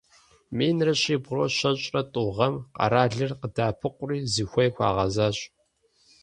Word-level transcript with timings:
Минрэ 0.57 0.93
щибгъурэ 1.01 1.45
щэщӏрэ 1.57 2.01
тӏу 2.11 2.29
гъэм 2.35 2.55
къэралыр 2.75 3.31
къадэӏэпыкъури, 3.39 4.17
зыхуей 4.33 4.69
хуагъэзащ. 4.75 5.37